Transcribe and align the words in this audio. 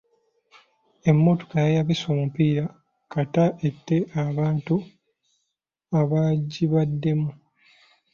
Emmotoka 1.09 1.55
yayabise 1.65 2.05
omupiira 2.15 2.65
kata 3.13 3.45
ette 3.67 3.97
abantu 4.25 4.75
abaagibaddemu. 5.99 7.29